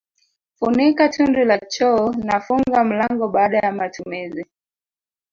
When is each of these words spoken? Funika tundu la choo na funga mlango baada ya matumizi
Funika 0.57 1.09
tundu 1.09 1.43
la 1.45 1.57
choo 1.59 2.09
na 2.23 2.39
funga 2.41 2.83
mlango 2.83 3.27
baada 3.27 3.57
ya 3.57 3.71
matumizi 3.71 4.45